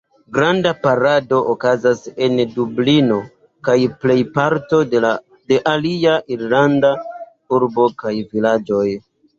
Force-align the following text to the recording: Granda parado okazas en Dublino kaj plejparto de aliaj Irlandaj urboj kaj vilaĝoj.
Granda 0.35 0.69
parado 0.85 1.41
okazas 1.53 2.01
en 2.29 2.41
Dublino 2.55 3.19
kaj 3.69 3.77
plejparto 4.05 4.83
de 4.97 5.61
aliaj 5.75 6.19
Irlandaj 6.39 6.97
urboj 7.61 7.91
kaj 8.05 8.21
vilaĝoj. 8.35 8.87